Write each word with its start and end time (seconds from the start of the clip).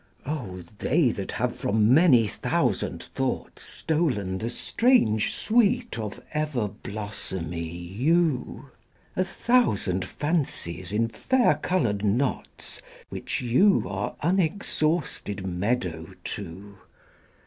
O 0.25 0.59
they 0.79 1.11
that 1.11 1.33
have, 1.33 1.55
from 1.55 1.93
many 1.93 2.27
thousand 2.27 3.03
thoughts, 3.03 3.61
Stolen 3.61 4.39
the 4.39 4.49
strange 4.49 5.31
sweet 5.31 5.99
of 5.99 6.19
ever 6.33 6.67
blossomy 6.69 7.69
you—A 7.69 9.23
thousand 9.23 10.03
fancies 10.03 10.91
in 10.91 11.07
fair 11.07 11.53
coloured 11.53 11.99
knotsWhich 11.99 13.41
you 13.41 13.85
are 13.87 14.15
inexhausted 14.23 15.45
meadow 15.45 16.15
to. 16.23 16.77